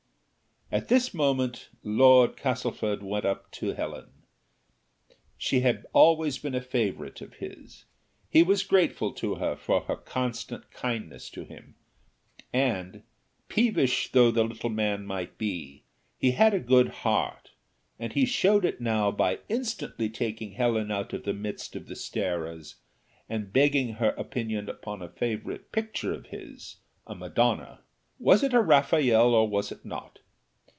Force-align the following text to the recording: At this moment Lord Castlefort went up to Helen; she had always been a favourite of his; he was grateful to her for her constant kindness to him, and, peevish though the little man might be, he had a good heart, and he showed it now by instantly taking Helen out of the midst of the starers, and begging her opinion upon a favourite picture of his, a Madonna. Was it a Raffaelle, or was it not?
At 0.73 0.87
this 0.87 1.13
moment 1.13 1.67
Lord 1.83 2.37
Castlefort 2.37 3.03
went 3.03 3.25
up 3.25 3.51
to 3.51 3.73
Helen; 3.73 4.09
she 5.37 5.59
had 5.59 5.85
always 5.91 6.37
been 6.37 6.55
a 6.55 6.61
favourite 6.61 7.19
of 7.19 7.33
his; 7.33 7.83
he 8.29 8.41
was 8.41 8.63
grateful 8.63 9.11
to 9.15 9.35
her 9.35 9.57
for 9.57 9.81
her 9.81 9.97
constant 9.97 10.71
kindness 10.71 11.29
to 11.31 11.43
him, 11.43 11.75
and, 12.53 13.03
peevish 13.49 14.13
though 14.13 14.31
the 14.31 14.45
little 14.45 14.69
man 14.69 15.05
might 15.05 15.37
be, 15.37 15.83
he 16.17 16.31
had 16.31 16.53
a 16.53 16.59
good 16.61 16.87
heart, 16.87 17.51
and 17.99 18.13
he 18.13 18.25
showed 18.25 18.63
it 18.63 18.79
now 18.79 19.11
by 19.11 19.39
instantly 19.49 20.07
taking 20.07 20.53
Helen 20.53 20.89
out 20.89 21.11
of 21.11 21.23
the 21.25 21.33
midst 21.33 21.75
of 21.75 21.87
the 21.87 21.97
starers, 21.97 22.75
and 23.27 23.51
begging 23.51 23.95
her 23.95 24.11
opinion 24.11 24.69
upon 24.69 25.01
a 25.01 25.09
favourite 25.09 25.73
picture 25.73 26.13
of 26.13 26.27
his, 26.27 26.77
a 27.05 27.13
Madonna. 27.13 27.81
Was 28.19 28.41
it 28.41 28.53
a 28.53 28.61
Raffaelle, 28.61 29.33
or 29.33 29.49
was 29.49 29.73
it 29.73 29.83
not? 29.83 30.19